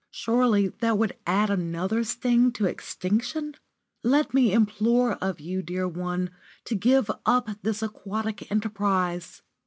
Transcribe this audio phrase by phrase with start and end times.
[0.09, 3.53] Surely that would add another sting to extinction?
[4.01, 6.31] Let me implore of you, dear one,
[6.65, 9.43] to give up this aquatic enterprise.